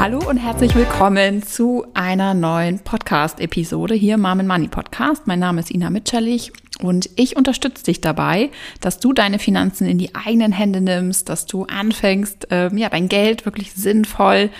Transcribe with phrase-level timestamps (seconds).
[0.00, 5.26] Hallo und herzlich willkommen zu einer neuen Podcast-Episode hier Mom Money Podcast.
[5.26, 8.50] Mein Name ist Ina Mitscherlich und ich unterstütze dich dabei,
[8.80, 13.08] dass du deine Finanzen in die eigenen Hände nimmst, dass du anfängst, ähm, ja, dein
[13.08, 14.50] Geld wirklich sinnvoll,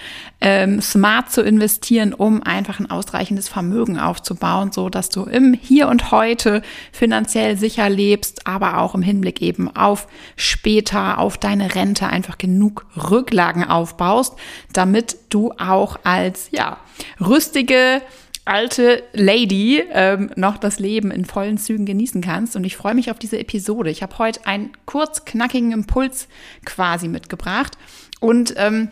[0.41, 5.89] ähm, smart zu investieren, um einfach ein ausreichendes Vermögen aufzubauen, so dass du im Hier
[5.89, 12.07] und Heute finanziell sicher lebst, aber auch im Hinblick eben auf später, auf deine Rente
[12.07, 14.35] einfach genug Rücklagen aufbaust,
[14.72, 16.79] damit du auch als, ja,
[17.21, 18.02] rüstige,
[18.44, 22.57] alte Lady ähm, noch das Leben in vollen Zügen genießen kannst.
[22.57, 23.90] Und ich freue mich auf diese Episode.
[23.90, 26.29] Ich habe heute einen kurz knackigen Impuls
[26.64, 27.76] quasi mitgebracht.
[28.21, 28.89] Und ähm,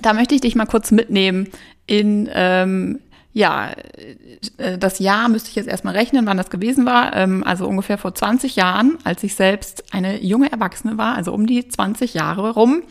[0.00, 1.48] da möchte ich dich mal kurz mitnehmen
[1.86, 3.00] in ähm,
[3.32, 3.70] ja,
[4.56, 7.14] äh, das Jahr müsste ich jetzt erstmal rechnen, wann das gewesen war.
[7.14, 11.46] Ähm, also ungefähr vor 20 Jahren, als ich selbst eine junge Erwachsene war, also um
[11.46, 12.82] die 20 Jahre rum,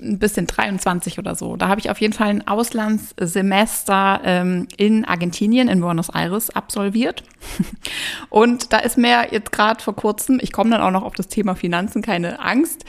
[0.00, 1.56] ähm, ein bisschen 23 oder so.
[1.56, 7.22] Da habe ich auf jeden Fall ein Auslandssemester ähm, in Argentinien, in Buenos Aires absolviert.
[8.30, 11.28] Und da ist mir jetzt gerade vor kurzem, ich komme dann auch noch auf das
[11.28, 12.84] Thema Finanzen, keine Angst,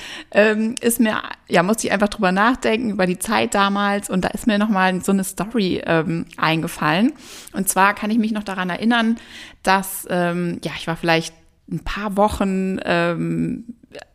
[0.82, 4.10] ist mir, ja, musste ich einfach drüber nachdenken, über die Zeit damals.
[4.10, 7.14] Und da ist mir nochmal so eine Story ähm, eingefallen.
[7.54, 9.18] Und zwar kann ich mich noch daran erinnern,
[9.64, 11.34] dass, ähm, ja, ich war vielleicht
[11.72, 13.66] ein paar Wochen ähm,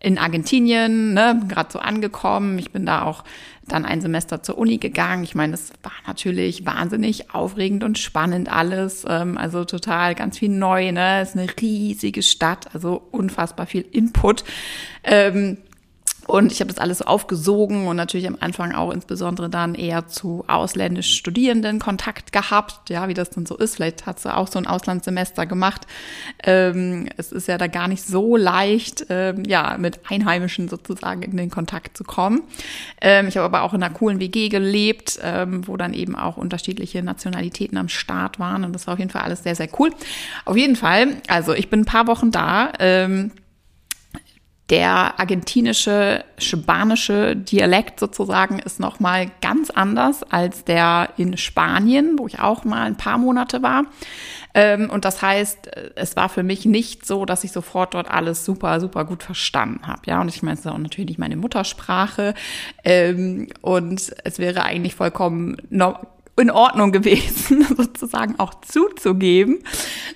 [0.01, 2.59] in Argentinien, ne, gerade so angekommen.
[2.59, 3.25] Ich bin da auch
[3.67, 5.25] dann ein Semester zur Uni gegangen.
[5.25, 9.05] Ich meine, es war natürlich wahnsinnig aufregend und spannend alles.
[9.09, 11.21] Ähm, also total ganz viel neu, ne?
[11.21, 14.45] Es ist eine riesige Stadt, also unfassbar viel Input.
[15.03, 15.59] Ähm,
[16.27, 20.07] und ich habe das alles so aufgesogen und natürlich am Anfang auch insbesondere dann eher
[20.07, 23.77] zu ausländischen Studierenden Kontakt gehabt, ja, wie das dann so ist.
[23.77, 25.87] Vielleicht hat sie auch so ein Auslandssemester gemacht.
[26.43, 31.37] Ähm, es ist ja da gar nicht so leicht, ähm, ja, mit Einheimischen sozusagen in
[31.37, 32.43] den Kontakt zu kommen.
[33.01, 36.37] Ähm, ich habe aber auch in einer coolen WG gelebt, ähm, wo dann eben auch
[36.37, 39.91] unterschiedliche Nationalitäten am Start waren und das war auf jeden Fall alles sehr, sehr cool.
[40.45, 42.73] Auf jeden Fall, also ich bin ein paar Wochen da.
[42.79, 43.31] Ähm,
[44.71, 52.39] der argentinische, spanische Dialekt sozusagen ist nochmal ganz anders als der in Spanien, wo ich
[52.39, 53.85] auch mal ein paar Monate war.
[54.55, 58.45] Ähm, und das heißt, es war für mich nicht so, dass ich sofort dort alles
[58.47, 60.01] super, super gut verstanden habe.
[60.07, 62.33] Ja, und ich meine, es ist auch natürlich meine Muttersprache.
[62.85, 65.59] Ähm, und es wäre eigentlich vollkommen
[66.37, 69.61] in Ordnung gewesen, sozusagen auch zuzugeben,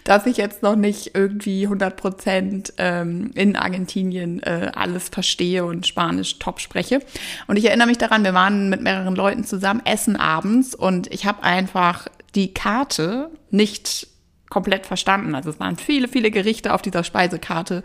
[0.05, 5.87] dass ich jetzt noch nicht irgendwie 100 Prozent ähm, in Argentinien äh, alles verstehe und
[5.87, 7.01] Spanisch top spreche.
[7.47, 11.27] Und ich erinnere mich daran, wir waren mit mehreren Leuten zusammen essen abends und ich
[11.27, 14.09] habe einfach die Karte nicht
[14.49, 15.35] komplett verstanden.
[15.35, 17.83] Also es waren viele, viele Gerichte auf dieser Speisekarte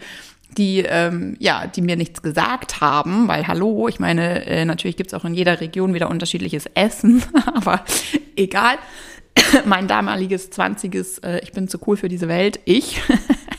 [0.58, 5.14] die ähm, ja, die mir nichts gesagt haben, weil hallo, ich meine, äh, natürlich gibt's
[5.14, 7.24] auch in jeder Region wieder unterschiedliches Essen,
[7.54, 7.84] aber
[8.36, 8.78] egal.
[9.66, 13.02] mein damaliges 20 äh, ich bin zu cool für diese Welt, ich,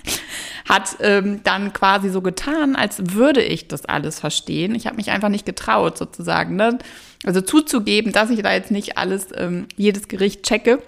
[0.68, 4.74] hat ähm, dann quasi so getan, als würde ich das alles verstehen.
[4.74, 6.78] Ich habe mich einfach nicht getraut, sozusagen, ne?
[7.24, 10.80] Also zuzugeben, dass ich da jetzt nicht alles, ähm, jedes Gericht checke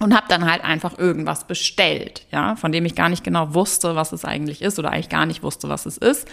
[0.00, 3.94] und habe dann halt einfach irgendwas bestellt, ja, von dem ich gar nicht genau wusste,
[3.94, 6.26] was es eigentlich ist oder eigentlich gar nicht wusste, was es ist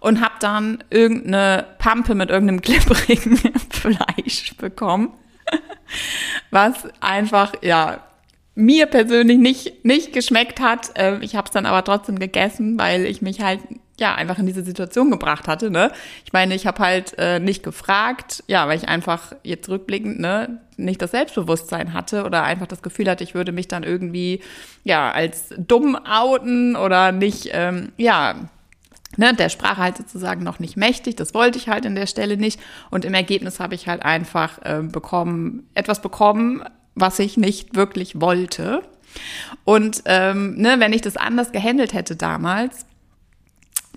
[0.00, 3.38] und habe dann irgendeine Pampe mit irgendeinem klipprigen
[3.70, 5.12] Fleisch bekommen,
[6.50, 8.00] was einfach ja
[8.54, 10.90] mir persönlich nicht nicht geschmeckt hat.
[10.96, 13.60] Ähm, ich habe es dann aber trotzdem gegessen, weil ich mich halt
[14.02, 15.92] ja, einfach in diese Situation gebracht hatte, ne?
[16.24, 20.58] Ich meine, ich habe halt äh, nicht gefragt, ja, weil ich einfach jetzt rückblickend, ne,
[20.76, 24.40] nicht das Selbstbewusstsein hatte oder einfach das Gefühl hatte, ich würde mich dann irgendwie,
[24.82, 28.34] ja, als dumm outen oder nicht, ähm, ja,
[29.16, 31.14] ne, der Sprache halt sozusagen noch nicht mächtig.
[31.14, 32.58] Das wollte ich halt in der Stelle nicht.
[32.90, 36.64] Und im Ergebnis habe ich halt einfach äh, bekommen, etwas bekommen,
[36.96, 38.82] was ich nicht wirklich wollte.
[39.62, 42.84] Und ähm, ne, wenn ich das anders gehandelt hätte damals,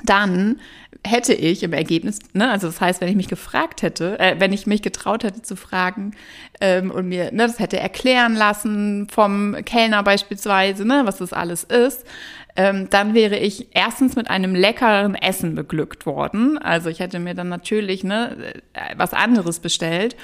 [0.04, 0.60] dann
[1.06, 4.54] hätte ich im Ergebnis, ne, also das heißt, wenn ich mich gefragt hätte, äh, wenn
[4.54, 6.16] ich mich getraut hätte zu fragen
[6.60, 11.64] ähm, und mir ne, das hätte erklären lassen vom Kellner beispielsweise, ne, was das alles
[11.64, 12.06] ist,
[12.56, 16.58] ähm, dann wäre ich erstens mit einem leckeren Essen beglückt worden.
[16.58, 20.16] Also ich hätte mir dann natürlich ne, äh, was anderes bestellt.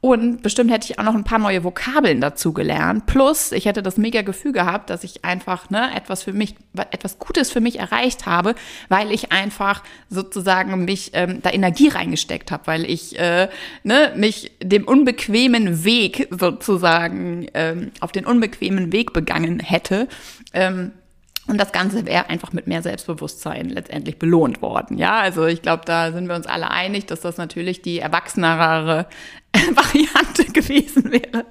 [0.00, 3.06] Und bestimmt hätte ich auch noch ein paar neue Vokabeln dazu gelernt.
[3.06, 6.54] Plus, ich hätte das mega Gefühl gehabt, dass ich einfach ne, etwas für mich,
[6.90, 8.54] etwas Gutes für mich erreicht habe,
[8.88, 13.48] weil ich einfach sozusagen mich ähm, da Energie reingesteckt habe, weil ich äh,
[13.82, 20.08] ne, mich dem unbequemen Weg sozusagen ähm, auf den unbequemen Weg begangen hätte.
[20.54, 20.92] Ähm,
[21.46, 24.98] und das Ganze wäre einfach mit mehr Selbstbewusstsein letztendlich belohnt worden.
[24.98, 29.06] Ja, also ich glaube, da sind wir uns alle einig, dass das natürlich die erwachsenere
[29.74, 31.44] Variante gewesen wäre,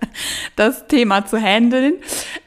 [0.56, 1.96] das Thema zu handeln.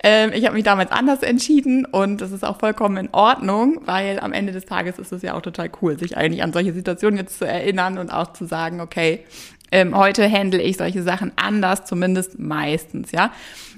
[0.02, 4.20] Ähm, ich habe mich damals anders entschieden und das ist auch vollkommen in Ordnung, weil
[4.20, 7.18] am Ende des Tages ist es ja auch total cool, sich eigentlich an solche Situationen
[7.18, 9.24] jetzt zu erinnern und auch zu sagen, okay,
[9.72, 13.32] ähm, heute handle ich solche Sachen anders, zumindest meistens, ja.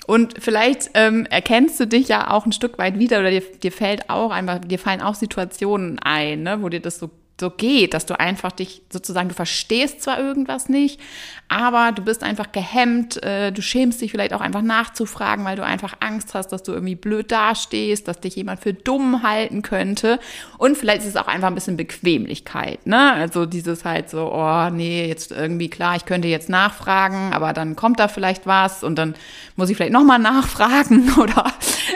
[0.07, 3.73] Und vielleicht ähm, erkennst du dich ja auch ein Stück weit wieder oder dir, dir
[3.73, 7.11] fällt auch einfach, dir fallen auch Situationen ein, ne, wo dir das so
[7.41, 11.01] so geht, dass du einfach dich sozusagen, du verstehst zwar irgendwas nicht,
[11.49, 15.65] aber du bist einfach gehemmt, äh, du schämst dich vielleicht auch einfach nachzufragen, weil du
[15.65, 20.21] einfach Angst hast, dass du irgendwie blöd dastehst, dass dich jemand für dumm halten könnte
[20.59, 23.13] und vielleicht ist es auch einfach ein bisschen Bequemlichkeit, ne?
[23.13, 27.75] Also dieses halt so, oh nee, jetzt irgendwie klar, ich könnte jetzt nachfragen, aber dann
[27.75, 29.15] kommt da vielleicht was und dann
[29.57, 31.53] muss ich vielleicht nochmal nachfragen oder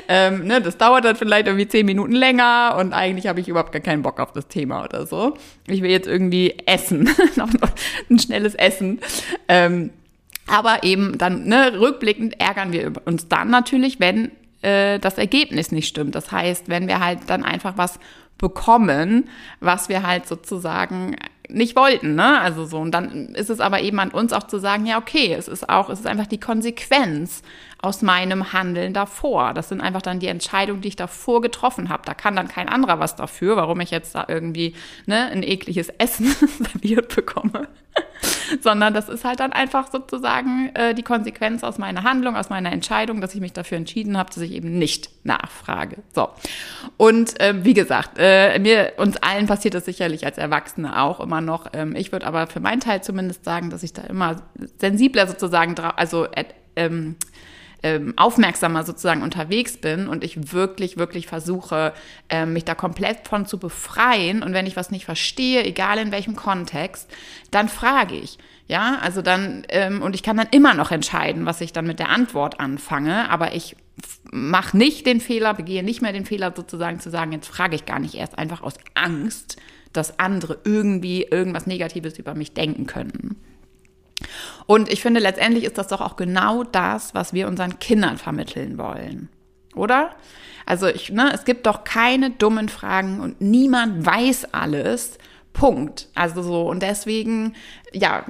[0.08, 3.70] ähm, ne, das dauert dann vielleicht irgendwie zehn Minuten länger und eigentlich habe ich überhaupt
[3.72, 5.27] gar keinen Bock auf das Thema oder so.
[5.66, 7.08] Ich will jetzt irgendwie essen,
[8.10, 9.00] ein schnelles Essen.
[9.48, 9.90] Ähm,
[10.46, 14.32] aber eben dann, ne, rückblickend ärgern wir uns dann natürlich, wenn
[14.62, 16.14] äh, das Ergebnis nicht stimmt.
[16.14, 18.00] Das heißt, wenn wir halt dann einfach was
[18.38, 19.28] bekommen,
[19.60, 21.16] was wir halt sozusagen
[21.48, 22.40] nicht wollten, ne?
[22.40, 22.78] Also so.
[22.78, 25.68] Und dann ist es aber eben an uns auch zu sagen, ja, okay, es ist
[25.68, 27.42] auch, es ist einfach die Konsequenz
[27.80, 29.54] aus meinem Handeln davor.
[29.54, 32.02] Das sind einfach dann die Entscheidungen, die ich davor getroffen habe.
[32.04, 34.74] Da kann dann kein anderer was dafür, warum ich jetzt da irgendwie
[35.06, 36.26] ne, ein ekliges Essen
[36.58, 37.68] serviert bekomme.
[38.60, 42.72] Sondern das ist halt dann einfach sozusagen äh, die Konsequenz aus meiner Handlung, aus meiner
[42.72, 45.98] Entscheidung, dass ich mich dafür entschieden habe, dass ich eben nicht nachfrage.
[46.14, 46.28] So.
[46.96, 51.40] Und äh, wie gesagt, äh, mir uns allen passiert das sicherlich als Erwachsene auch immer
[51.40, 51.66] noch.
[51.72, 54.42] Ähm, ich würde aber für meinen Teil zumindest sagen, dass ich da immer
[54.78, 56.44] sensibler sozusagen drauf, also äh,
[56.76, 57.16] ähm,
[57.82, 61.92] ähm, aufmerksamer sozusagen unterwegs bin und ich wirklich, wirklich versuche,
[62.28, 64.42] ähm, mich da komplett von zu befreien.
[64.42, 67.10] Und wenn ich was nicht verstehe, egal in welchem Kontext,
[67.50, 68.38] dann frage ich.
[68.66, 71.98] Ja, also dann, ähm, und ich kann dann immer noch entscheiden, was ich dann mit
[71.98, 73.76] der Antwort anfange, aber ich
[74.30, 77.86] mache nicht den Fehler, begehe nicht mehr den Fehler sozusagen zu sagen, jetzt frage ich
[77.86, 79.56] gar nicht erst einfach aus Angst,
[79.92, 83.36] dass andere irgendwie irgendwas Negatives über mich denken könnten.
[84.66, 88.78] Und ich finde, letztendlich ist das doch auch genau das, was wir unseren Kindern vermitteln
[88.78, 89.28] wollen.
[89.74, 90.10] Oder?
[90.66, 95.18] Also ich, ne, es gibt doch keine dummen Fragen und niemand weiß alles.
[95.52, 96.08] Punkt.
[96.14, 97.54] Also so, und deswegen,
[97.92, 98.24] ja,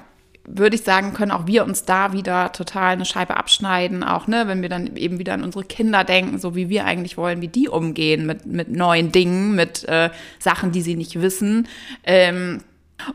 [0.50, 4.46] würde ich sagen, können auch wir uns da wieder total eine Scheibe abschneiden, auch ne,
[4.46, 7.48] wenn wir dann eben wieder an unsere Kinder denken, so wie wir eigentlich wollen, wie
[7.48, 11.68] die umgehen mit, mit neuen Dingen, mit äh, Sachen, die sie nicht wissen.
[12.04, 12.62] Ähm,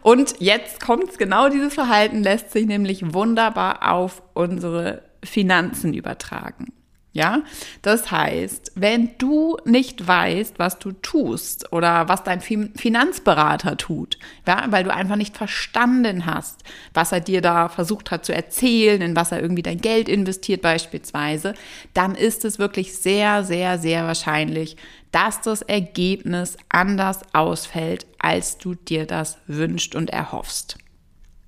[0.01, 6.73] und jetzt kommt genau dieses Verhalten lässt sich nämlich wunderbar auf unsere Finanzen übertragen.
[7.15, 7.43] Ja,
[7.83, 14.17] das heißt, wenn du nicht weißt, was du tust oder was dein Finanzberater tut,
[14.47, 16.63] ja, weil du einfach nicht verstanden hast,
[16.95, 20.63] was er dir da versucht hat zu erzählen, in was er irgendwie dein Geld investiert
[20.63, 21.53] beispielsweise,
[21.93, 24.75] dann ist es wirklich sehr, sehr, sehr wahrscheinlich,
[25.11, 30.79] dass das Ergebnis anders ausfällt, als du dir das wünscht und erhoffst.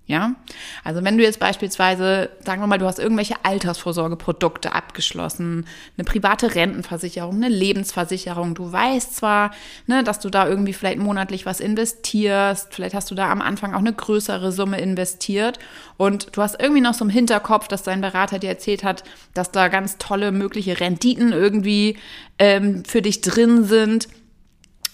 [0.08, 0.36] Ja,
[0.84, 5.66] also wenn du jetzt beispielsweise, sagen wir mal, du hast irgendwelche Altersvorsorgeprodukte abgeschlossen,
[5.98, 9.50] eine private Rentenversicherung, eine Lebensversicherung, du weißt zwar,
[9.88, 13.74] ne, dass du da irgendwie vielleicht monatlich was investierst, vielleicht hast du da am Anfang
[13.74, 15.58] auch eine größere Summe investiert
[15.98, 19.04] und du hast irgendwie noch so im Hinterkopf, dass dein Berater dir erzählt hat,
[19.34, 21.98] dass da ganz tolle mögliche Renditen irgendwie
[22.38, 24.08] ähm, für dich drin sind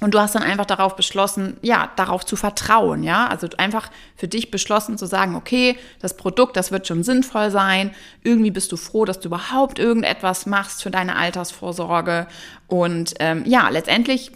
[0.01, 3.27] und du hast dann einfach darauf beschlossen, ja, darauf zu vertrauen, ja.
[3.27, 7.91] Also einfach für dich beschlossen zu sagen, okay, das Produkt, das wird schon sinnvoll sein.
[8.23, 12.25] Irgendwie bist du froh, dass du überhaupt irgendetwas machst für deine Altersvorsorge.
[12.67, 14.31] Und ähm, ja, letztendlich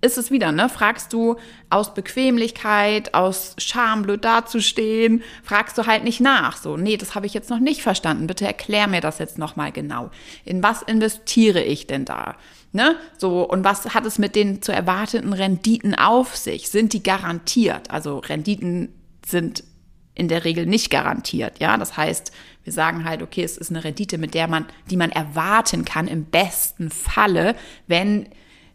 [0.00, 0.68] ist es wieder, ne?
[0.68, 1.36] Fragst du
[1.68, 6.56] aus Bequemlichkeit, aus Scham, blöd dazustehen, fragst du halt nicht nach.
[6.56, 8.26] So, nee, das habe ich jetzt noch nicht verstanden.
[8.26, 10.10] Bitte erklär mir das jetzt nochmal genau.
[10.44, 12.36] In was investiere ich denn da?
[12.72, 12.96] Ne?
[13.18, 16.70] So, und was hat es mit den zu erwarteten Renditen auf sich?
[16.70, 17.90] Sind die garantiert?
[17.90, 18.94] Also Renditen
[19.26, 19.64] sind
[20.14, 21.76] in der Regel nicht garantiert, ja.
[21.76, 22.32] Das heißt,
[22.64, 26.06] wir sagen halt, okay, es ist eine Rendite, mit der man, die man erwarten kann,
[26.08, 27.56] im besten Falle,
[27.86, 28.28] wenn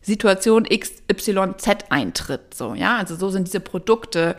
[0.05, 2.53] Situation XYZ eintritt.
[2.53, 4.35] So, ja, also so sind diese Produkte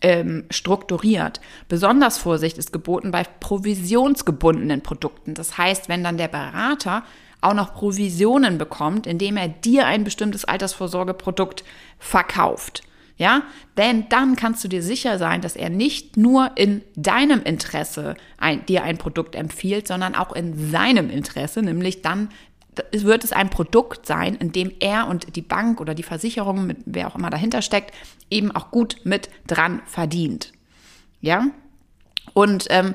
[0.00, 1.40] ähm, strukturiert.
[1.68, 5.34] Besonders Vorsicht ist geboten bei provisionsgebundenen Produkten.
[5.34, 7.02] Das heißt, wenn dann der Berater
[7.40, 11.64] auch noch Provisionen bekommt, indem er dir ein bestimmtes Altersvorsorgeprodukt
[11.98, 12.82] verkauft.
[13.16, 13.42] Ja,
[13.76, 18.64] denn dann kannst du dir sicher sein, dass er nicht nur in deinem Interesse ein,
[18.66, 22.28] dir ein Produkt empfiehlt, sondern auch in seinem Interesse, nämlich dann
[22.92, 26.78] wird es ein Produkt sein, in dem er und die Bank oder die Versicherung, mit
[26.86, 27.94] wer auch immer dahinter steckt,
[28.30, 30.52] eben auch gut mit dran verdient.
[31.20, 31.46] Ja?
[32.34, 32.94] Und ähm,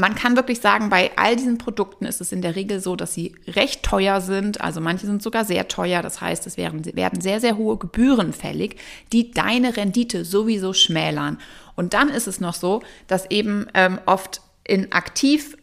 [0.00, 3.12] man kann wirklich sagen, bei all diesen Produkten ist es in der Regel so, dass
[3.12, 4.60] sie recht teuer sind.
[4.60, 6.02] Also manche sind sogar sehr teuer.
[6.02, 8.76] Das heißt, es werden, werden sehr, sehr hohe Gebühren fällig,
[9.12, 11.38] die deine Rendite sowieso schmälern.
[11.76, 15.56] Und dann ist es noch so, dass eben ähm, oft in aktiv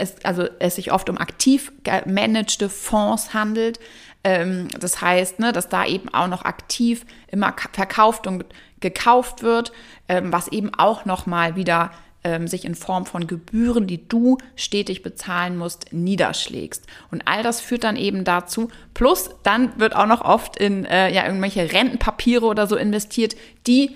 [0.00, 3.78] es, also es sich oft um aktiv gemanagte Fonds handelt.
[4.24, 8.44] Ähm, das heißt, ne, dass da eben auch noch aktiv immer verkauft und
[8.80, 9.72] gekauft wird,
[10.08, 11.90] ähm, was eben auch nochmal wieder
[12.22, 16.84] ähm, sich in Form von Gebühren, die du stetig bezahlen musst, niederschlägst.
[17.10, 21.12] Und all das führt dann eben dazu, plus dann wird auch noch oft in äh,
[21.12, 23.92] ja, irgendwelche Rentenpapiere oder so investiert, die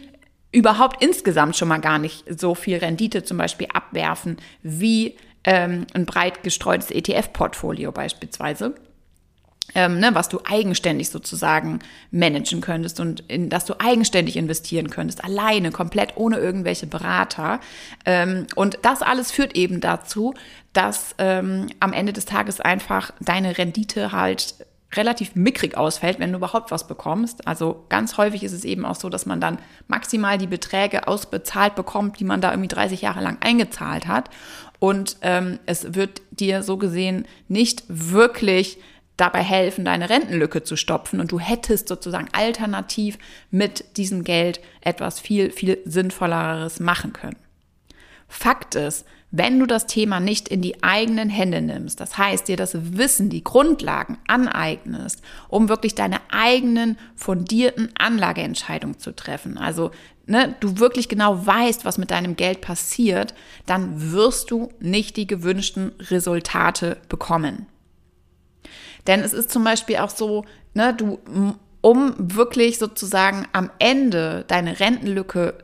[0.53, 6.07] überhaupt insgesamt schon mal gar nicht so viel Rendite zum Beispiel abwerfen wie ähm, ein
[6.07, 8.75] breit gestreutes ETF-Portfolio beispielsweise.
[9.75, 11.79] Ähm, ne, was du eigenständig sozusagen
[12.11, 17.61] managen könntest und in das du eigenständig investieren könntest, alleine, komplett ohne irgendwelche Berater.
[18.05, 20.35] Ähm, und das alles führt eben dazu,
[20.75, 24.55] dass ähm, am Ende des Tages einfach deine Rendite halt
[24.97, 27.47] relativ mickrig ausfällt, wenn du überhaupt was bekommst.
[27.47, 29.59] Also ganz häufig ist es eben auch so, dass man dann
[29.89, 34.31] maximal die Beträge ausbezahlt bekommt, die man da irgendwie 30 Jahre lang eingezahlt hat.
[34.85, 38.77] Und ähm, es wird dir so gesehen nicht wirklich
[39.17, 41.21] dabei helfen, deine Rentenlücke zu stopfen.
[41.21, 43.17] Und du hättest sozusagen alternativ
[43.51, 47.39] mit diesem Geld etwas viel, viel Sinnvolleres machen können.
[48.29, 52.57] Fakt ist, wenn du das Thema nicht in die eigenen Hände nimmst, das heißt dir
[52.57, 59.91] das Wissen, die Grundlagen aneignest, um wirklich deine eigenen fundierten Anlageentscheidungen zu treffen, also
[60.27, 63.35] ne, du wirklich genau weißt, was mit deinem Geld passiert,
[63.67, 67.67] dann wirst du nicht die gewünschten Resultate bekommen.
[69.09, 71.19] Denn es ist zum Beispiel auch so, ne, du,
[71.81, 75.64] um wirklich sozusagen am Ende deine Rentenlücke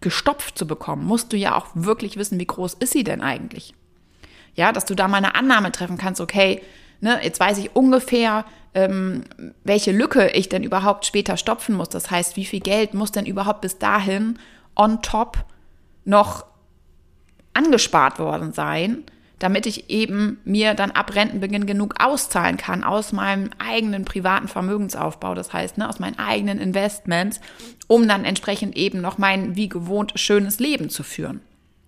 [0.00, 3.74] gestopft zu bekommen, musst du ja auch wirklich wissen, wie groß ist sie denn eigentlich?
[4.54, 6.62] Ja, dass du da mal eine Annahme treffen kannst, okay,
[7.00, 9.24] ne, jetzt weiß ich ungefähr, ähm,
[9.64, 11.88] welche Lücke ich denn überhaupt später stopfen muss.
[11.88, 14.38] Das heißt, wie viel Geld muss denn überhaupt bis dahin
[14.76, 15.44] on top
[16.04, 16.46] noch
[17.52, 19.04] angespart worden sein,
[19.40, 25.34] damit ich eben mir dann ab Rentenbeginn genug auszahlen kann aus meinem eigenen privaten Vermögensaufbau,
[25.34, 27.40] das heißt ne, aus meinen eigenen Investments,
[27.88, 31.40] um dann entsprechend eben noch mein wie gewohnt schönes Leben zu führen.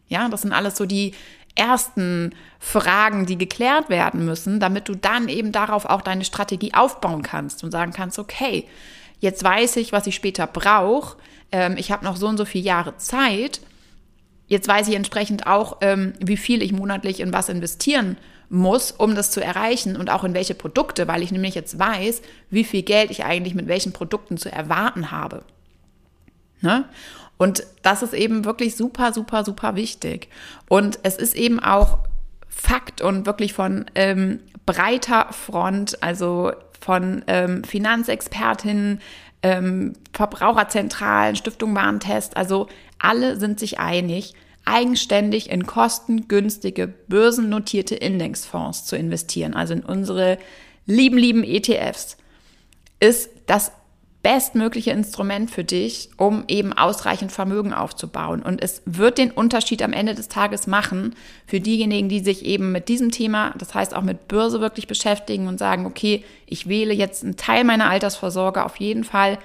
[0.09, 1.13] Ja, das sind alles so die
[1.55, 7.23] ersten Fragen, die geklärt werden müssen, damit du dann eben darauf auch deine Strategie aufbauen
[7.23, 8.67] kannst und sagen kannst, okay,
[9.21, 11.19] jetzt weiß ich, was ich später brauche,
[11.51, 13.61] ähm, ich habe noch so und so viele Jahre Zeit
[14.53, 18.19] Jetzt weiß ich entsprechend auch, ähm, wie viel ich monatlich in was investieren
[18.51, 22.21] muss, um das zu erreichen und auch in welche Produkte, weil ich nämlich jetzt weiß,
[22.51, 25.43] wie viel Geld ich eigentlich mit welchen Produkten zu erwarten habe.
[26.61, 26.85] Ne?
[27.39, 30.29] Und das ist eben wirklich super, super, super wichtig.
[30.69, 32.01] Und es ist eben auch
[32.47, 39.01] Fakt und wirklich von ähm, breiter Front, also von ähm, Finanzexpertinnen,
[39.43, 42.69] ähm, Verbraucherzentralen, Stiftung Warentest, also
[43.03, 50.39] alle sind sich einig, eigenständig in kostengünstige, börsennotierte Indexfonds zu investieren, also in unsere
[50.87, 52.17] lieben, lieben ETFs,
[53.01, 53.73] ist das
[54.23, 58.41] bestmögliche Instrument für dich, um eben ausreichend Vermögen aufzubauen.
[58.41, 61.17] Und es wird den Unterschied am Ende des Tages machen
[61.47, 65.49] für diejenigen, die sich eben mit diesem Thema, das heißt auch mit Börse wirklich beschäftigen
[65.49, 69.39] und sagen, okay, ich wähle jetzt einen Teil meiner Altersvorsorge auf jeden Fall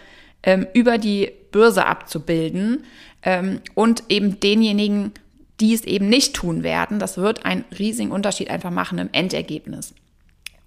[0.44, 2.86] ähm, über die Börse abzubilden
[3.28, 5.12] ähm, und eben denjenigen,
[5.60, 9.94] die es eben nicht tun werden, das wird einen riesigen Unterschied einfach machen im Endergebnis.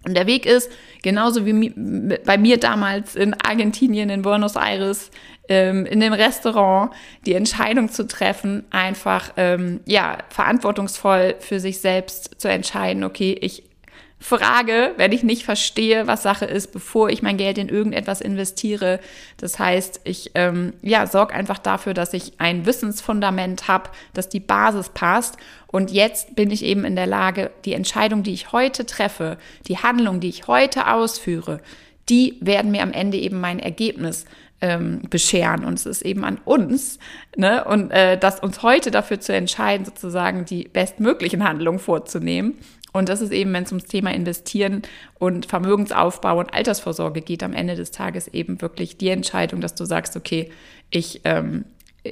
[0.04, 0.70] Und der Weg ist,
[1.02, 1.70] genauso wie
[2.24, 5.10] bei mir damals in Argentinien, in Buenos Aires,
[5.48, 6.92] ähm, in dem Restaurant,
[7.24, 13.69] die Entscheidung zu treffen, einfach ähm, ja verantwortungsvoll für sich selbst zu entscheiden, okay, ich
[14.20, 19.00] frage, wenn ich nicht verstehe, was Sache ist, bevor ich mein Geld in irgendetwas investiere.
[19.38, 24.40] Das heißt, ich ähm, ja, sorge einfach dafür, dass ich ein Wissensfundament habe, dass die
[24.40, 25.38] Basis passt.
[25.66, 29.78] Und jetzt bin ich eben in der Lage, die Entscheidung, die ich heute treffe, die
[29.78, 31.60] Handlung, die ich heute ausführe,
[32.10, 34.26] die werden mir am Ende eben mein Ergebnis
[34.60, 35.64] ähm, bescheren.
[35.64, 36.98] Und es ist eben an uns,
[37.36, 42.58] ne, und äh, das uns heute dafür zu entscheiden, sozusagen die bestmöglichen Handlungen vorzunehmen.
[42.92, 44.82] Und das ist eben, wenn es ums Thema Investieren
[45.18, 49.84] und Vermögensaufbau und Altersvorsorge geht, am Ende des Tages eben wirklich die Entscheidung, dass du
[49.84, 50.50] sagst, okay,
[50.90, 51.64] ich ähm,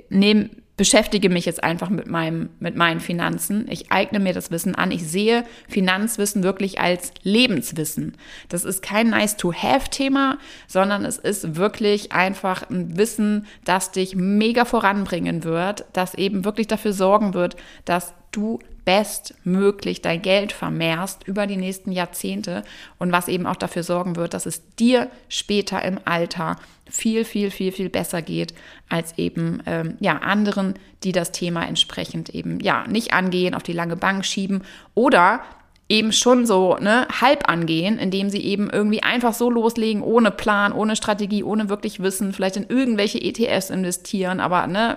[0.09, 3.67] nehme beschäftige mich jetzt einfach mit meinem, mit meinen Finanzen.
[3.69, 4.93] Ich eigne mir das Wissen an.
[4.93, 8.15] Ich sehe Finanzwissen wirklich als Lebenswissen.
[8.49, 13.91] Das ist kein nice to have Thema, sondern es ist wirklich einfach ein Wissen, das
[13.91, 20.51] dich mega voranbringen wird, das eben wirklich dafür sorgen wird, dass du bestmöglich dein Geld
[20.51, 22.63] vermehrst über die nächsten Jahrzehnte
[22.99, 26.57] und was eben auch dafür sorgen wird, dass es dir später im Alter
[26.89, 28.55] viel, viel, viel, viel besser geht
[28.89, 30.73] als eben ähm, ja anderen,
[31.05, 34.63] die das Thema entsprechend eben ja nicht angehen, auf die lange Bank schieben
[34.95, 35.43] oder
[35.91, 40.73] eben schon so ne, halb angehen, indem sie eben irgendwie einfach so loslegen, ohne Plan,
[40.73, 44.97] ohne Strategie, ohne wirklich Wissen, vielleicht in irgendwelche ETFs investieren, aber ne,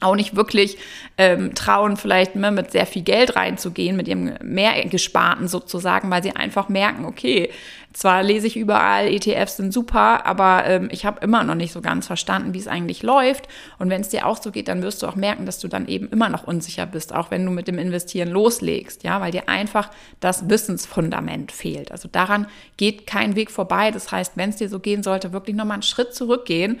[0.00, 0.76] auch nicht wirklich
[1.16, 6.36] ähm, trauen, vielleicht ne, mit sehr viel Geld reinzugehen, mit ihrem Mehrgesparten sozusagen, weil sie
[6.36, 7.50] einfach merken, okay,
[7.96, 11.80] zwar lese ich überall, ETFs sind super, aber ähm, ich habe immer noch nicht so
[11.80, 13.48] ganz verstanden, wie es eigentlich läuft.
[13.78, 15.88] Und wenn es dir auch so geht, dann wirst du auch merken, dass du dann
[15.88, 19.48] eben immer noch unsicher bist, auch wenn du mit dem Investieren loslegst, ja, weil dir
[19.48, 21.90] einfach das Wissensfundament fehlt.
[21.90, 23.90] Also daran geht kein Weg vorbei.
[23.92, 26.80] Das heißt, wenn es dir so gehen sollte, wirklich nochmal einen Schritt zurückgehen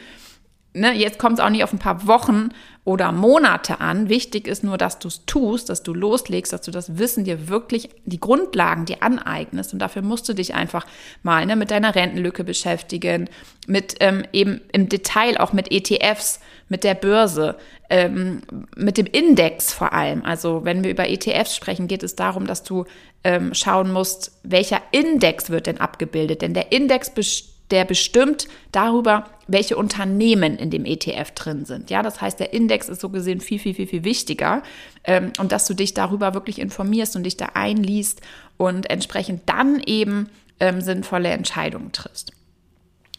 [0.76, 2.50] ne, jetzt kommt es auch nicht auf ein paar Wochen
[2.84, 4.08] oder Monate an.
[4.08, 7.48] Wichtig ist nur, dass du es tust, dass du loslegst, dass du das Wissen dir
[7.48, 9.72] wirklich, die Grundlagen dir aneignest.
[9.72, 10.86] Und dafür musst du dich einfach
[11.22, 13.28] mal ne, mit deiner Rentenlücke beschäftigen,
[13.66, 17.56] mit ähm, eben im Detail auch mit ETFs, mit der Börse,
[17.90, 18.42] ähm,
[18.76, 20.24] mit dem Index vor allem.
[20.24, 22.84] Also wenn wir über ETFs sprechen, geht es darum, dass du
[23.24, 26.42] ähm, schauen musst, welcher Index wird denn abgebildet.
[26.42, 31.90] Denn der Index bestimmt der bestimmt darüber, welche Unternehmen in dem ETF drin sind.
[31.90, 34.62] Ja, das heißt, der Index ist so gesehen viel, viel, viel, viel wichtiger
[35.04, 38.20] ähm, und dass du dich darüber wirklich informierst und dich da einliest
[38.56, 40.28] und entsprechend dann eben
[40.60, 42.32] ähm, sinnvolle Entscheidungen triffst.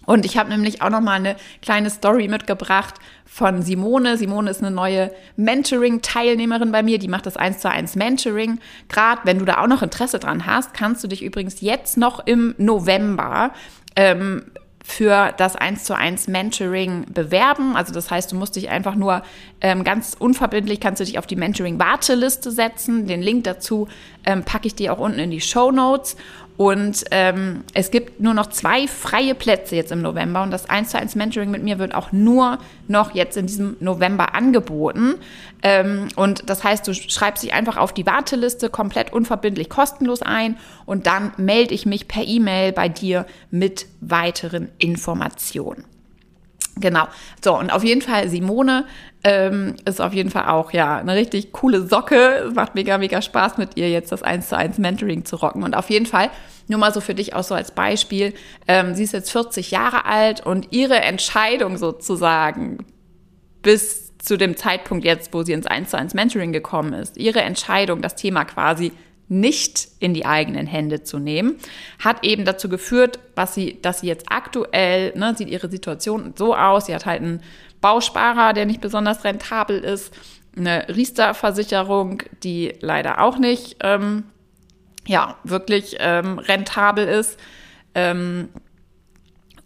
[0.07, 4.17] Und ich habe nämlich auch noch mal eine kleine Story mitgebracht von Simone.
[4.17, 8.59] Simone ist eine neue Mentoring-Teilnehmerin bei mir, die macht das 1 zu 1 Mentoring.
[8.87, 12.25] Gerade wenn du da auch noch Interesse dran hast, kannst du dich übrigens jetzt noch
[12.25, 13.51] im November
[13.97, 14.43] ähm,
[14.87, 17.75] für das 1 zu 1 Mentoring bewerben.
[17.75, 19.21] Also das heißt, du musst dich einfach nur
[19.59, 23.05] ähm, ganz unverbindlich, kannst du dich auf die Mentoring-Warteliste setzen.
[23.05, 23.89] Den Link dazu
[24.25, 26.15] ähm, packe ich dir auch unten in die Show Notes.
[26.57, 30.89] Und ähm, es gibt nur noch zwei freie Plätze jetzt im November und das 1
[30.89, 35.15] zu 1 Mentoring mit mir wird auch nur noch jetzt in diesem November angeboten.
[35.61, 40.57] Ähm, und das heißt, du schreibst dich einfach auf die Warteliste komplett unverbindlich kostenlos ein
[40.87, 45.85] und dann melde ich mich per E-Mail bei dir mit weiteren Informationen.
[46.79, 47.07] Genau.
[47.43, 48.85] So, und auf jeden Fall Simone
[49.23, 52.45] ähm, ist auf jeden Fall auch ja eine richtig coole Socke.
[52.47, 55.63] Es macht mega, mega Spaß mit ihr jetzt das 1 zu 1 Mentoring zu rocken.
[55.63, 56.29] Und auf jeden Fall,
[56.67, 58.33] nur mal so für dich auch so als Beispiel,
[58.67, 62.85] ähm, sie ist jetzt 40 Jahre alt und ihre Entscheidung sozusagen
[63.61, 67.41] bis zu dem Zeitpunkt jetzt, wo sie ins 1 zu 1 Mentoring gekommen ist, ihre
[67.41, 68.91] Entscheidung, das Thema quasi
[69.29, 71.57] nicht in die eigenen Hände zu nehmen,
[71.99, 76.55] hat eben dazu geführt, was sie, dass sie jetzt aktuell, ne, sieht ihre Situation so
[76.55, 77.41] aus, sie hat halt einen
[77.81, 80.13] Bausparer, der nicht besonders rentabel ist,
[80.55, 84.23] eine Riester-Versicherung, die leider auch nicht, ähm,
[85.05, 87.39] ja, wirklich ähm, rentabel ist.
[87.93, 88.49] Ähm,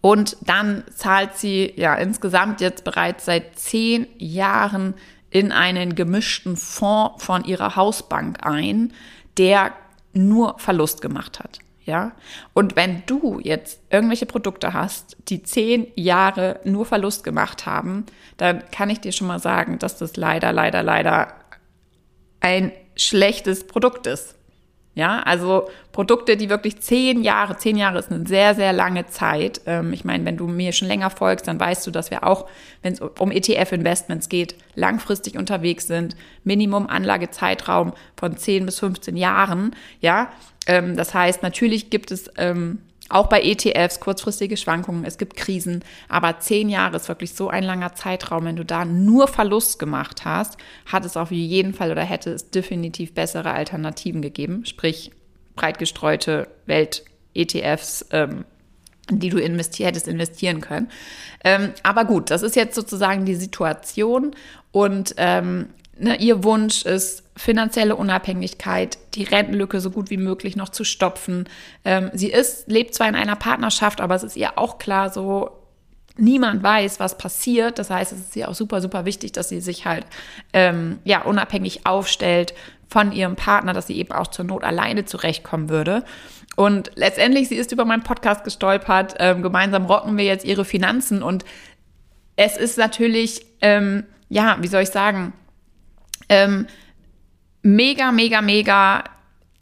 [0.00, 4.94] und dann zahlt sie ja insgesamt jetzt bereits seit zehn Jahren
[5.30, 8.92] in einen gemischten Fonds von ihrer Hausbank ein,
[9.38, 9.72] der
[10.12, 11.60] nur Verlust gemacht hat.
[11.84, 12.12] Ja,
[12.52, 18.62] und wenn du jetzt irgendwelche Produkte hast, die zehn Jahre nur Verlust gemacht haben, dann
[18.70, 21.34] kann ich dir schon mal sagen, dass das leider, leider, leider
[22.38, 24.36] ein schlechtes Produkt ist.
[24.94, 29.62] Ja, also Produkte, die wirklich zehn Jahre, zehn Jahre ist eine sehr, sehr lange Zeit.
[29.64, 32.46] Ähm, ich meine, wenn du mir schon länger folgst, dann weißt du, dass wir auch,
[32.82, 36.14] wenn es um ETF-Investments geht, langfristig unterwegs sind.
[36.44, 39.74] Minimum Anlagezeitraum von 10 bis 15 Jahren.
[40.00, 40.30] Ja,
[40.66, 42.78] ähm, das heißt, natürlich gibt es ähm,
[43.12, 47.64] auch bei ETFs kurzfristige Schwankungen, es gibt Krisen, aber zehn Jahre ist wirklich so ein
[47.64, 48.44] langer Zeitraum.
[48.44, 52.50] Wenn du da nur Verlust gemacht hast, hat es auf jeden Fall oder hätte es
[52.50, 55.12] definitiv bessere Alternativen gegeben, sprich
[55.54, 58.44] breit gestreute Welt-ETFs, ähm,
[59.10, 60.88] die du investi hättest investieren können.
[61.44, 64.34] Ähm, aber gut, das ist jetzt sozusagen die Situation
[64.70, 70.68] und ähm, ne, ihr Wunsch ist, finanzielle Unabhängigkeit, die Rentenlücke so gut wie möglich noch
[70.68, 71.48] zu stopfen.
[71.84, 75.50] Ähm, sie ist, lebt zwar in einer Partnerschaft, aber es ist ihr auch klar, so
[76.16, 77.78] niemand weiß, was passiert.
[77.78, 80.04] Das heißt, es ist ihr auch super, super wichtig, dass sie sich halt
[80.52, 82.54] ähm, ja unabhängig aufstellt
[82.88, 86.04] von ihrem Partner, dass sie eben auch zur Not alleine zurechtkommen würde.
[86.54, 89.14] Und letztendlich, sie ist über meinen Podcast gestolpert.
[89.18, 91.46] Ähm, gemeinsam rocken wir jetzt ihre Finanzen und
[92.36, 95.32] es ist natürlich, ähm, ja, wie soll ich sagen,
[96.28, 96.66] ähm,
[97.62, 99.04] mega, mega, mega,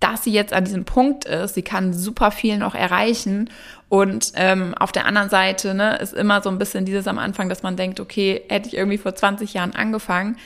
[0.00, 1.54] dass sie jetzt an diesem Punkt ist.
[1.54, 3.50] Sie kann super viel noch erreichen.
[3.88, 7.48] Und ähm, auf der anderen Seite ne, ist immer so ein bisschen dieses am Anfang,
[7.48, 10.36] dass man denkt, okay, hätte ich irgendwie vor 20 Jahren angefangen.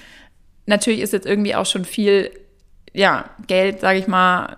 [0.66, 2.30] Natürlich ist jetzt irgendwie auch schon viel,
[2.92, 4.56] ja, Geld, sage ich mal,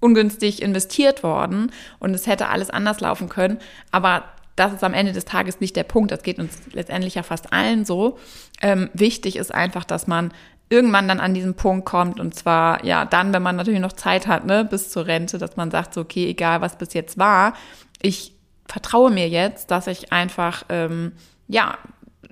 [0.00, 3.58] ungünstig investiert worden und es hätte alles anders laufen können.
[3.90, 4.24] Aber
[4.56, 6.10] das ist am Ende des Tages nicht der Punkt.
[6.10, 8.18] Das geht uns letztendlich ja fast allen so.
[8.60, 10.32] Ähm, wichtig ist einfach, dass man
[10.74, 14.26] irgendwann dann an diesen Punkt kommt und zwar ja dann, wenn man natürlich noch Zeit
[14.26, 17.54] hat, ne, bis zur Rente, dass man sagt, so, okay, egal was bis jetzt war,
[18.02, 18.34] ich
[18.66, 21.12] vertraue mir jetzt, dass ich einfach ähm,
[21.46, 21.78] ja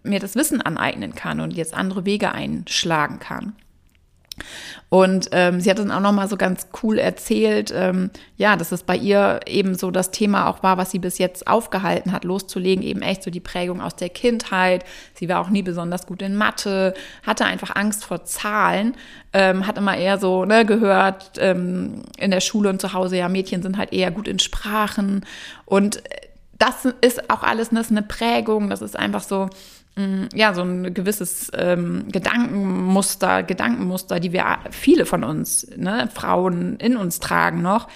[0.03, 3.55] mir das Wissen aneignen kann und jetzt andere Wege einschlagen kann.
[4.89, 8.73] Und ähm, sie hat dann auch noch mal so ganz cool erzählt, ähm, ja, dass
[8.73, 12.25] es bei ihr eben so das Thema auch war, was sie bis jetzt aufgehalten hat,
[12.25, 14.85] loszulegen, eben echt so die Prägung aus der Kindheit.
[15.15, 16.95] Sie war auch nie besonders gut in Mathe,
[17.27, 18.95] hatte einfach Angst vor Zahlen,
[19.33, 23.29] ähm, hat immer eher so ne, gehört ähm, in der Schule und zu Hause, ja,
[23.29, 25.25] Mädchen sind halt eher gut in Sprachen.
[25.65, 26.03] Und
[26.63, 29.49] das ist auch alles ne, eine Prägung, das ist einfach so,
[29.97, 36.77] Mm, ja, so ein gewisses ähm, Gedankenmuster, Gedankenmuster, die wir viele von uns, ne, Frauen
[36.77, 37.89] in uns tragen noch.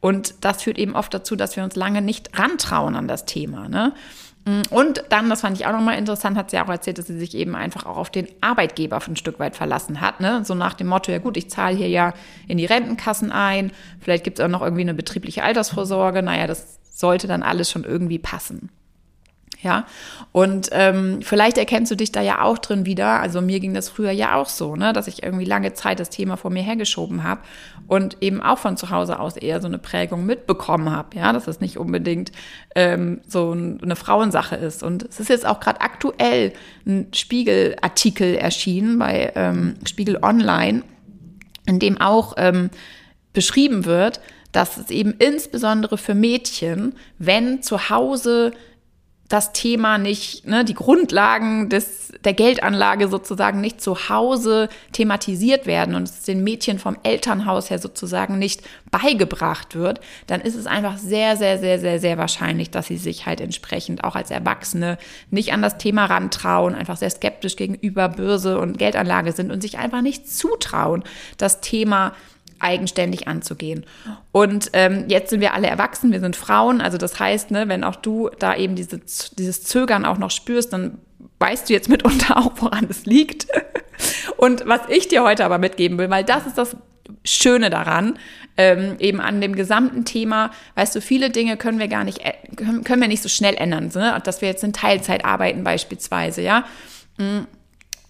[0.00, 3.68] Und das führt eben oft dazu, dass wir uns lange nicht rantrauen an das Thema.
[3.68, 3.92] Ne?
[4.46, 7.18] Mm, und dann, das fand ich auch nochmal interessant, hat sie auch erzählt, dass sie
[7.18, 10.18] sich eben einfach auch auf den Arbeitgeber ein Stück weit verlassen hat.
[10.18, 10.44] Ne?
[10.44, 12.14] So nach dem Motto, ja gut, ich zahle hier ja
[12.48, 16.20] in die Rentenkassen ein, vielleicht gibt es auch noch irgendwie eine betriebliche Altersvorsorge.
[16.20, 18.70] Naja, das sollte dann alles schon irgendwie passen.
[19.64, 19.86] Ja,
[20.32, 23.20] und ähm, vielleicht erkennst du dich da ja auch drin wieder.
[23.20, 26.10] Also mir ging das früher ja auch so, ne, dass ich irgendwie lange Zeit das
[26.10, 27.40] Thema vor mir hergeschoben habe
[27.88, 31.16] und eben auch von zu Hause aus eher so eine Prägung mitbekommen habe.
[31.16, 32.30] Ja, dass es nicht unbedingt
[32.74, 34.82] ähm, so eine Frauensache ist.
[34.82, 36.52] Und es ist jetzt auch gerade aktuell
[36.86, 40.82] ein Spiegelartikel erschienen bei ähm, Spiegel Online,
[41.64, 42.68] in dem auch ähm,
[43.32, 44.20] beschrieben wird,
[44.54, 48.52] dass es eben insbesondere für Mädchen, wenn zu Hause
[49.28, 55.96] das Thema nicht, ne, die Grundlagen des, der Geldanlage sozusagen nicht zu Hause thematisiert werden
[55.96, 58.62] und es den Mädchen vom Elternhaus her sozusagen nicht
[58.92, 63.26] beigebracht wird, dann ist es einfach sehr, sehr, sehr, sehr, sehr wahrscheinlich, dass sie sich
[63.26, 64.98] halt entsprechend auch als Erwachsene
[65.30, 69.78] nicht an das Thema rantrauen, einfach sehr skeptisch gegenüber Börse und Geldanlage sind und sich
[69.78, 71.02] einfach nicht zutrauen,
[71.38, 72.12] das Thema
[72.60, 73.84] eigenständig anzugehen.
[74.32, 77.84] Und ähm, jetzt sind wir alle erwachsen, wir sind Frauen, also das heißt, ne, wenn
[77.84, 79.00] auch du da eben diese,
[79.38, 80.98] dieses Zögern auch noch spürst, dann
[81.38, 83.46] weißt du jetzt mitunter auch, woran es liegt.
[84.36, 86.76] Und was ich dir heute aber mitgeben will, weil das ist das
[87.24, 88.18] Schöne daran,
[88.56, 92.20] ähm, eben an dem gesamten Thema, weißt du, viele Dinge können wir gar nicht,
[92.56, 94.20] können, können wir nicht so schnell ändern, ne?
[94.24, 96.64] dass wir jetzt in Teilzeit arbeiten beispielsweise, ja.
[97.18, 97.46] Mhm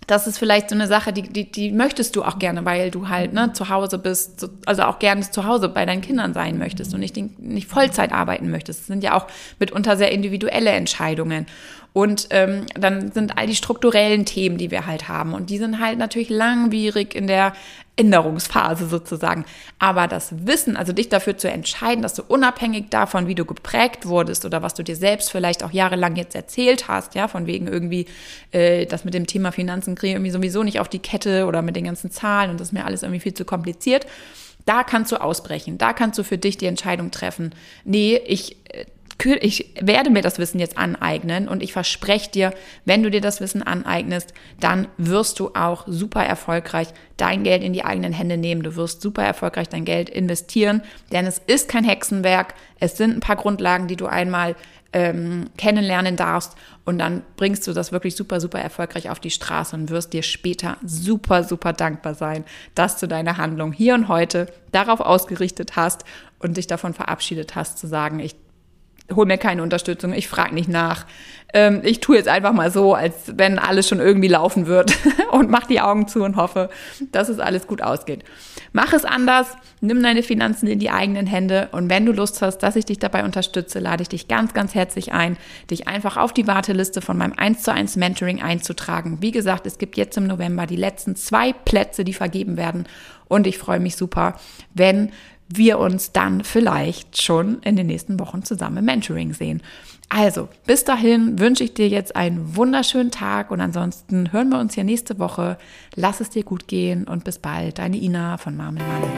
[0.06, 3.08] das ist vielleicht so eine Sache, die, die, die möchtest du auch gerne, weil du
[3.08, 6.94] halt ne, zu Hause bist, also auch gerne zu Hause bei deinen Kindern sein möchtest
[6.94, 8.80] und nicht, nicht Vollzeit arbeiten möchtest.
[8.80, 9.26] Das sind ja auch
[9.58, 11.46] mitunter sehr individuelle Entscheidungen.
[11.94, 15.32] Und ähm, dann sind all die strukturellen Themen, die wir halt haben.
[15.32, 17.52] Und die sind halt natürlich langwierig in der
[17.96, 19.44] Änderungsphase sozusagen.
[19.78, 24.06] Aber das Wissen, also dich dafür zu entscheiden, dass du unabhängig davon, wie du geprägt
[24.06, 27.68] wurdest oder was du dir selbst vielleicht auch jahrelang jetzt erzählt hast, ja, von wegen
[27.68, 28.06] irgendwie,
[28.50, 31.62] äh, das mit dem Thema Finanzen kriege ich irgendwie sowieso nicht auf die Kette oder
[31.62, 34.06] mit den ganzen Zahlen und das ist mir alles irgendwie viel zu kompliziert.
[34.66, 37.54] Da kannst du ausbrechen, da kannst du für dich die Entscheidung treffen.
[37.84, 38.56] Nee, ich
[39.24, 43.20] äh, ich werde mir das Wissen jetzt aneignen und ich verspreche dir, wenn du dir
[43.20, 48.36] das Wissen aneignest, dann wirst du auch super erfolgreich dein Geld in die eigenen Hände
[48.36, 48.62] nehmen.
[48.62, 50.82] Du wirst super erfolgreich dein Geld investieren,
[51.12, 52.54] denn es ist kein Hexenwerk.
[52.80, 54.56] Es sind ein paar Grundlagen, die du einmal
[54.94, 59.74] ähm, kennenlernen darfst und dann bringst du das wirklich super, super erfolgreich auf die Straße
[59.74, 62.44] und wirst dir später super, super dankbar sein,
[62.76, 66.04] dass du deine Handlung hier und heute darauf ausgerichtet hast
[66.38, 68.36] und dich davon verabschiedet hast, zu sagen, ich
[69.14, 71.06] hol mir keine Unterstützung, ich frage nicht nach.
[71.52, 74.96] Ähm, ich tue jetzt einfach mal so, als wenn alles schon irgendwie laufen wird
[75.30, 76.70] und mach die Augen zu und hoffe,
[77.12, 78.24] dass es alles gut ausgeht.
[78.72, 79.48] Mach es anders,
[79.80, 82.98] nimm deine Finanzen in die eigenen Hände und wenn du Lust hast, dass ich dich
[82.98, 85.36] dabei unterstütze, lade ich dich ganz, ganz herzlich ein,
[85.70, 89.18] dich einfach auf die Warteliste von meinem 1 zu 1 Mentoring einzutragen.
[89.20, 92.86] Wie gesagt, es gibt jetzt im November die letzten zwei Plätze, die vergeben werden
[93.28, 94.38] und ich freue mich super,
[94.74, 95.12] wenn
[95.48, 99.62] wir uns dann vielleicht schon in den nächsten Wochen zusammen im Mentoring sehen.
[100.08, 104.76] Also, bis dahin wünsche ich dir jetzt einen wunderschönen Tag und ansonsten hören wir uns
[104.76, 105.58] ja nächste Woche.
[105.96, 107.78] Lass es dir gut gehen und bis bald.
[107.78, 109.08] Deine Ina von Marmelade.